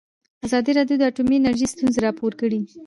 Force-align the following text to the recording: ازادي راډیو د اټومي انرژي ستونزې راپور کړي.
ازادي 0.45 0.71
راډیو 0.77 0.99
د 0.99 1.03
اټومي 1.09 1.35
انرژي 1.39 1.67
ستونزې 1.73 1.99
راپور 2.07 2.31
کړي. 2.41 2.59